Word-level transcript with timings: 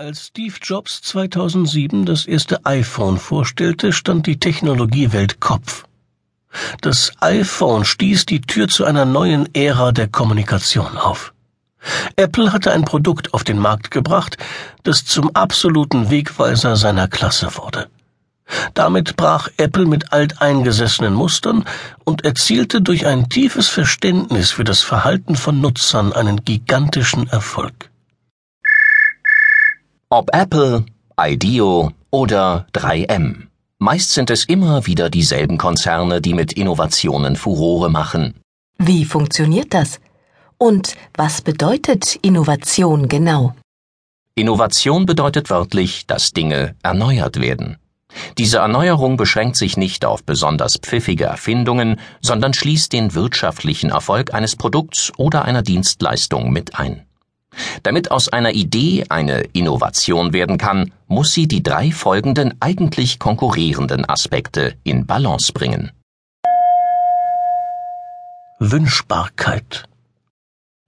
Als 0.00 0.28
Steve 0.28 0.54
Jobs 0.62 1.02
2007 1.02 2.06
das 2.06 2.24
erste 2.24 2.64
iPhone 2.64 3.18
vorstellte, 3.18 3.92
stand 3.92 4.26
die 4.26 4.40
Technologiewelt 4.40 5.40
Kopf. 5.40 5.84
Das 6.80 7.12
iPhone 7.20 7.84
stieß 7.84 8.24
die 8.24 8.40
Tür 8.40 8.68
zu 8.68 8.86
einer 8.86 9.04
neuen 9.04 9.54
Ära 9.54 9.92
der 9.92 10.08
Kommunikation 10.08 10.96
auf. 10.96 11.34
Apple 12.16 12.50
hatte 12.50 12.72
ein 12.72 12.86
Produkt 12.86 13.34
auf 13.34 13.44
den 13.44 13.58
Markt 13.58 13.90
gebracht, 13.90 14.38
das 14.84 15.04
zum 15.04 15.36
absoluten 15.36 16.08
Wegweiser 16.08 16.76
seiner 16.76 17.06
Klasse 17.06 17.54
wurde. 17.56 17.90
Damit 18.72 19.16
brach 19.16 19.48
Apple 19.58 19.84
mit 19.84 20.14
alteingesessenen 20.14 21.12
Mustern 21.12 21.66
und 22.04 22.24
erzielte 22.24 22.80
durch 22.80 23.04
ein 23.04 23.28
tiefes 23.28 23.68
Verständnis 23.68 24.50
für 24.50 24.64
das 24.64 24.80
Verhalten 24.80 25.36
von 25.36 25.60
Nutzern 25.60 26.14
einen 26.14 26.42
gigantischen 26.42 27.28
Erfolg. 27.28 27.89
Ob 30.12 30.30
Apple, 30.32 30.86
IDEO 31.20 31.92
oder 32.10 32.66
3M. 32.74 33.46
Meist 33.78 34.10
sind 34.10 34.30
es 34.30 34.44
immer 34.44 34.84
wieder 34.84 35.08
dieselben 35.08 35.56
Konzerne, 35.56 36.20
die 36.20 36.34
mit 36.34 36.52
Innovationen 36.52 37.36
Furore 37.36 37.90
machen. 37.90 38.34
Wie 38.76 39.04
funktioniert 39.04 39.72
das? 39.72 40.00
Und 40.58 40.96
was 41.14 41.42
bedeutet 41.42 42.16
Innovation 42.22 43.06
genau? 43.06 43.54
Innovation 44.34 45.06
bedeutet 45.06 45.48
wörtlich, 45.48 46.08
dass 46.08 46.32
Dinge 46.32 46.74
erneuert 46.82 47.40
werden. 47.40 47.76
Diese 48.36 48.58
Erneuerung 48.58 49.16
beschränkt 49.16 49.54
sich 49.54 49.76
nicht 49.76 50.04
auf 50.04 50.24
besonders 50.24 50.76
pfiffige 50.82 51.26
Erfindungen, 51.26 52.00
sondern 52.20 52.52
schließt 52.52 52.92
den 52.92 53.14
wirtschaftlichen 53.14 53.90
Erfolg 53.90 54.34
eines 54.34 54.56
Produkts 54.56 55.12
oder 55.18 55.44
einer 55.44 55.62
Dienstleistung 55.62 56.50
mit 56.50 56.80
ein. 56.80 57.06
Damit 57.82 58.10
aus 58.10 58.28
einer 58.28 58.52
Idee 58.52 59.04
eine 59.08 59.40
Innovation 59.52 60.32
werden 60.32 60.58
kann, 60.58 60.92
muss 61.06 61.32
sie 61.32 61.48
die 61.48 61.62
drei 61.62 61.90
folgenden 61.90 62.54
eigentlich 62.60 63.18
konkurrierenden 63.18 64.08
Aspekte 64.08 64.74
in 64.84 65.06
Balance 65.06 65.52
bringen. 65.52 65.92
Wünschbarkeit. 68.58 69.84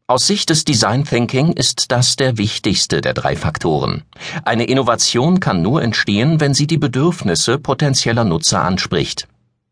Aus 0.07 0.27
Sicht 0.27 0.51
des 0.51 0.65
Design 0.65 1.05
Thinking 1.05 1.53
ist 1.53 1.91
das 1.91 2.17
der 2.17 2.37
wichtigste 2.37 3.01
der 3.01 3.15
drei 3.15 3.35
Faktoren. 3.35 4.03
Eine 4.45 4.65
Innovation 4.65 5.41
kann 5.41 5.63
nur 5.63 5.83
entstehen, 5.83 6.39
wenn 6.39 6.53
sie 6.53 6.67
die 6.67 6.77
Bedürfnisse 6.77 7.59
potenzieller 7.59 8.25
Nutzer 8.25 8.63
anspricht. 8.63 9.27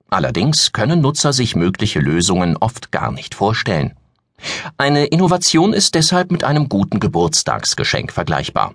Allerdings 0.08 0.72
können 0.72 1.02
Nutzer 1.02 1.34
sich 1.34 1.56
mögliche 1.56 2.00
Lösungen 2.00 2.56
oft 2.56 2.91
gar 2.91 3.12
nicht 3.12 3.34
vorstellen. 3.34 3.92
Eine 4.77 5.06
Innovation 5.06 5.72
ist 5.72 5.94
deshalb 5.94 6.30
mit 6.30 6.44
einem 6.44 6.69
guten 6.69 7.00
Geburtstagsgeschenk 7.00 8.12
vergleichbar. 8.12 8.74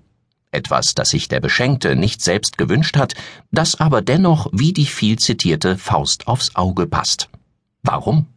Etwas, 0.52 0.96
das 0.96 1.10
sich 1.10 1.28
der 1.28 1.42
Beschenkte 1.42 1.96
nicht 1.96 2.22
selbst 2.22 2.58
gewünscht 2.58 2.98
hat, 2.98 3.14
das 3.52 3.80
aber 3.80 4.02
dennoch 4.02 4.48
wie 4.54 4.72
die 4.72 4.86
viel 4.86 5.20
zitierte 5.20 5.78
Faust 5.78 6.28
aufs 6.28 6.56
Auge 6.56 6.88
passt. 6.88 7.30
Warum? 7.84 8.28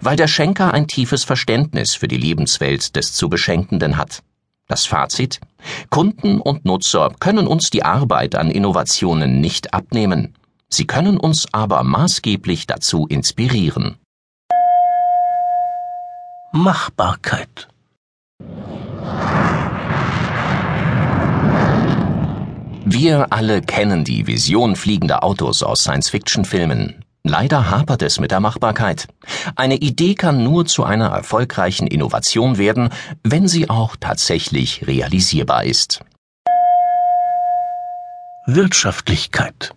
Weil 0.00 0.16
der 0.16 0.28
Schenker 0.28 0.72
ein 0.72 0.86
tiefes 0.86 1.24
Verständnis 1.24 1.94
für 1.94 2.08
die 2.08 2.16
Lebenswelt 2.16 2.96
des 2.96 3.12
zu 3.12 3.28
Beschenkenden 3.28 3.96
hat. 3.96 4.22
Das 4.66 4.86
Fazit? 4.86 5.40
Kunden 5.90 6.40
und 6.40 6.64
Nutzer 6.64 7.12
können 7.20 7.46
uns 7.46 7.70
die 7.70 7.84
Arbeit 7.84 8.34
an 8.34 8.50
Innovationen 8.50 9.40
nicht 9.40 9.74
abnehmen. 9.74 10.34
Sie 10.70 10.86
können 10.86 11.18
uns 11.18 11.46
aber 11.52 11.82
maßgeblich 11.84 12.66
dazu 12.66 13.06
inspirieren. 13.06 13.98
Machbarkeit. 16.54 17.68
Wir 22.84 23.32
alle 23.32 23.62
kennen 23.62 24.04
die 24.04 24.26
Vision 24.26 24.76
fliegender 24.76 25.24
Autos 25.24 25.62
aus 25.62 25.80
Science-Fiction-Filmen. 25.80 27.06
Leider 27.22 27.70
hapert 27.70 28.02
es 28.02 28.20
mit 28.20 28.32
der 28.32 28.40
Machbarkeit. 28.40 29.08
Eine 29.56 29.76
Idee 29.76 30.14
kann 30.14 30.44
nur 30.44 30.66
zu 30.66 30.84
einer 30.84 31.06
erfolgreichen 31.06 31.86
Innovation 31.86 32.58
werden, 32.58 32.90
wenn 33.24 33.48
sie 33.48 33.70
auch 33.70 33.96
tatsächlich 33.98 34.86
realisierbar 34.86 35.64
ist. 35.64 36.00
Wirtschaftlichkeit. 38.44 39.74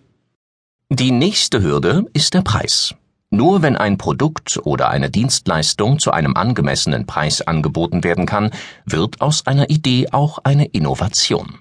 Die 0.89 1.11
nächste 1.11 1.61
Hürde 1.61 2.05
ist 2.11 2.33
der 2.33 2.41
Preis. 2.41 2.95
Nur 3.35 3.61
wenn 3.61 3.75
ein 3.75 3.97
Produkt 3.97 4.61
oder 4.63 4.87
eine 4.87 5.09
Dienstleistung 5.09 5.99
zu 5.99 6.11
einem 6.11 6.37
angemessenen 6.37 7.05
Preis 7.05 7.41
angeboten 7.41 8.05
werden 8.05 8.25
kann, 8.25 8.51
wird 8.85 9.19
aus 9.19 9.45
einer 9.45 9.69
Idee 9.69 10.07
auch 10.13 10.39
eine 10.45 10.67
Innovation. 10.67 11.59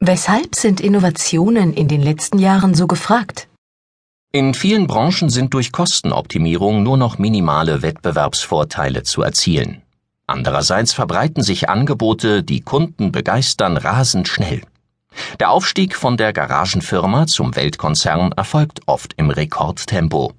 Weshalb 0.00 0.54
sind 0.54 0.82
Innovationen 0.82 1.72
in 1.72 1.88
den 1.88 2.02
letzten 2.02 2.38
Jahren 2.38 2.74
so 2.74 2.86
gefragt? 2.86 3.48
In 4.32 4.52
vielen 4.52 4.86
Branchen 4.86 5.30
sind 5.30 5.54
durch 5.54 5.72
Kostenoptimierung 5.72 6.82
nur 6.82 6.98
noch 6.98 7.16
minimale 7.16 7.80
Wettbewerbsvorteile 7.80 9.02
zu 9.02 9.22
erzielen. 9.22 9.80
Andererseits 10.26 10.92
verbreiten 10.92 11.42
sich 11.42 11.70
Angebote, 11.70 12.42
die 12.42 12.60
Kunden 12.60 13.12
begeistern, 13.12 13.78
rasend 13.78 14.28
schnell. 14.28 14.60
Der 15.40 15.52
Aufstieg 15.52 15.96
von 15.96 16.18
der 16.18 16.34
Garagenfirma 16.34 17.26
zum 17.26 17.56
Weltkonzern 17.56 18.32
erfolgt 18.32 18.82
oft 18.84 19.14
im 19.16 19.30
Rekordtempo. 19.30 20.34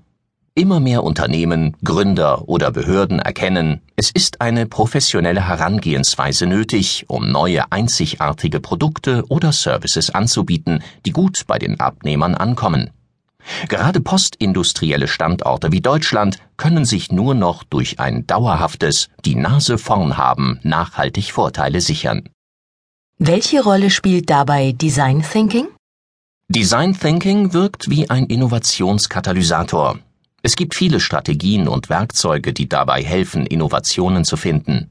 Immer 0.57 0.79
mehr 0.79 1.03
Unternehmen, 1.03 1.77
Gründer 1.83 2.49
oder 2.49 2.71
Behörden 2.71 3.19
erkennen, 3.19 3.79
es 3.95 4.09
ist 4.09 4.41
eine 4.41 4.65
professionelle 4.65 5.47
Herangehensweise 5.47 6.47
nötig, 6.47 7.05
um 7.07 7.31
neue 7.31 7.71
einzigartige 7.71 8.59
Produkte 8.59 9.23
oder 9.29 9.51
Services 9.51 10.09
anzubieten, 10.09 10.81
die 11.05 11.11
gut 11.11 11.43
bei 11.45 11.59
den 11.59 11.79
Abnehmern 11.79 12.33
ankommen. 12.33 12.89
Gerade 13.69 14.01
postindustrielle 14.01 15.07
Standorte 15.07 15.71
wie 15.71 15.79
Deutschland 15.79 16.39
können 16.57 16.85
sich 16.85 17.11
nur 17.11 17.35
noch 17.35 17.63
durch 17.63 17.99
ein 17.99 18.25
dauerhaftes 18.25 19.09
Die 19.25 19.35
Nase 19.35 19.77
vorn 19.77 20.17
haben 20.17 20.59
nachhaltig 20.63 21.33
Vorteile 21.33 21.81
sichern. 21.81 22.29
Welche 23.19 23.61
Rolle 23.61 23.91
spielt 23.91 24.31
dabei 24.31 24.71
Design 24.71 25.21
Thinking? 25.21 25.67
Design 26.49 26.97
Thinking 26.97 27.53
wirkt 27.53 27.91
wie 27.91 28.09
ein 28.09 28.25
Innovationskatalysator. 28.25 29.99
Es 30.47 30.55
gibt 30.55 30.75
viele 30.75 31.01
Strategien 31.01 31.67
und 31.67 31.89
Werkzeuge, 31.89 32.53
die 32.53 32.69
dabei 32.69 33.03
helfen, 33.03 33.45
Innovationen 33.45 34.23
zu 34.23 34.37
finden. 34.37 34.89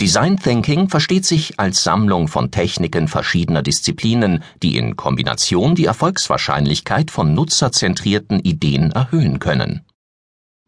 Design 0.00 0.38
Thinking 0.38 0.88
versteht 0.88 1.26
sich 1.26 1.60
als 1.60 1.84
Sammlung 1.84 2.28
von 2.28 2.50
Techniken 2.50 3.06
verschiedener 3.06 3.60
Disziplinen, 3.60 4.42
die 4.62 4.78
in 4.78 4.96
Kombination 4.96 5.74
die 5.74 5.84
Erfolgswahrscheinlichkeit 5.84 7.10
von 7.10 7.34
nutzerzentrierten 7.34 8.40
Ideen 8.40 8.90
erhöhen 8.90 9.38
können. 9.38 9.82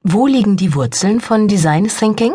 Wo 0.03 0.27
liegen 0.27 0.59
die 0.59 0.75
Wurzeln 0.75 1.23
von 1.23 1.49
Design 1.49 1.89
Thinking? 1.89 2.35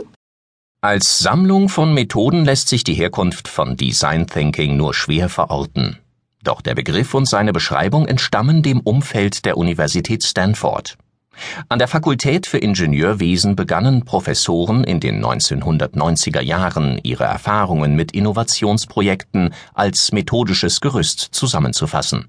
Als 0.81 1.19
Sammlung 1.19 1.69
von 1.69 1.93
Methoden 1.93 2.43
lässt 2.43 2.69
sich 2.69 2.83
die 2.83 2.95
Herkunft 2.95 3.47
von 3.47 3.77
Design 3.77 4.25
Thinking 4.25 4.77
nur 4.77 4.95
schwer 4.95 5.29
verorten. 5.29 5.99
Doch 6.43 6.61
der 6.61 6.73
Begriff 6.73 7.13
und 7.13 7.29
seine 7.29 7.53
Beschreibung 7.53 8.07
entstammen 8.07 8.63
dem 8.63 8.79
Umfeld 8.79 9.45
der 9.45 9.57
Universität 9.57 10.23
Stanford. 10.23 10.97
An 11.69 11.79
der 11.79 11.87
Fakultät 11.87 12.45
für 12.45 12.57
Ingenieurwesen 12.57 13.55
begannen 13.55 14.05
Professoren 14.05 14.83
in 14.83 14.99
den 14.99 15.23
1990er 15.23 16.41
Jahren 16.41 16.99
ihre 17.03 17.23
Erfahrungen 17.25 17.95
mit 17.95 18.11
Innovationsprojekten 18.11 19.53
als 19.73 20.11
methodisches 20.11 20.81
Gerüst 20.81 21.19
zusammenzufassen. 21.19 22.27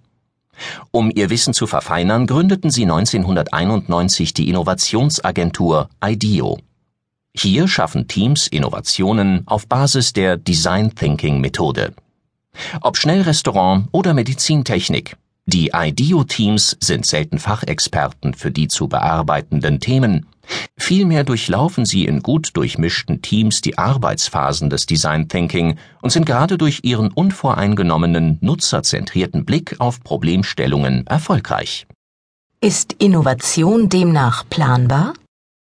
Um 0.91 1.11
ihr 1.15 1.31
Wissen 1.31 1.53
zu 1.53 1.67
verfeinern, 1.67 2.27
gründeten 2.27 2.71
sie 2.71 2.85
1991 2.85 4.35
die 4.35 4.49
Innovationsagentur 4.49 5.89
IDEO. 6.05 6.59
Hier 7.37 7.67
schaffen 7.67 8.07
Teams 8.07 8.47
Innovationen 8.47 9.43
auf 9.47 9.67
Basis 9.67 10.13
der 10.13 10.37
Design 10.37 10.95
Thinking 10.95 11.41
Methode. 11.41 11.93
Ob 12.81 12.97
Schnellrestaurant 12.97 13.89
oder 13.91 14.15
Medizintechnik, 14.15 15.17
die 15.47 15.73
IDEO-Teams 15.75 16.77
sind 16.81 17.05
selten 17.05 17.39
Fachexperten 17.39 18.33
für 18.35 18.51
die 18.51 18.69
zu 18.69 18.89
bearbeitenden 18.89 19.79
Themen. 19.79 20.27
Vielmehr 20.77 21.23
durchlaufen 21.23 21.85
sie 21.85 22.07
in 22.07 22.23
gut 22.23 22.51
durchmischten 22.55 23.23
Teams 23.23 23.61
die 23.61 23.77
Arbeitsphasen 23.77 24.71
des 24.71 24.87
Design 24.87 25.29
Thinking 25.29 25.79
und 26.01 26.11
sind 26.11 26.25
gerade 26.25 26.57
durch 26.57 26.81
ihren 26.83 27.13
unvoreingenommenen, 27.13 28.39
nutzerzentrierten 28.41 29.45
Blick 29.45 29.77
auf 29.81 30.03
Problemstellungen 30.03 31.07
erfolgreich. 31.07 31.87
Ist 32.61 32.95
Innovation 32.95 33.91
demnach 33.91 34.45
planbar? 34.49 35.13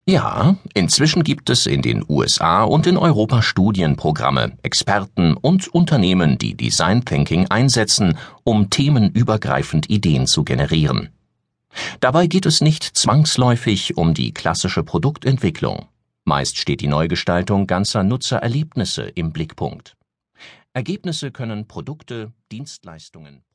Ja, 0.10 0.56
inzwischen 0.74 1.26
gibt 1.26 1.50
es 1.50 1.66
in 1.66 1.82
den 1.82 2.02
USA 2.08 2.64
und 2.64 2.88
in 2.88 2.96
Europa 2.96 3.42
Studienprogramme, 3.42 4.58
Experten 4.64 5.34
und 5.34 5.68
Unternehmen, 5.68 6.38
die 6.38 6.56
Design 6.56 7.04
Thinking 7.04 7.48
einsetzen, 7.48 8.18
um 8.46 8.70
themenübergreifend 8.70 9.90
Ideen 9.90 10.26
zu 10.26 10.46
generieren. 10.46 11.10
Dabei 12.00 12.28
geht 12.28 12.46
es 12.46 12.62
nicht 12.62 12.84
zwangsläufig 12.84 13.98
um 13.98 14.14
die 14.14 14.34
klassische 14.34 14.82
Produktentwicklung. 14.82 15.90
Meist 16.24 16.58
steht 16.58 16.80
die 16.80 16.88
Neugestaltung 16.88 17.68
ganzer 17.68 18.04
Nutzererlebnisse 18.04 19.04
im 19.04 19.34
Blickpunkt. 19.34 19.98
Ergebnisse 20.72 21.32
können 21.32 21.68
Produkte, 21.68 22.32
Dienstleistungen 22.50 23.44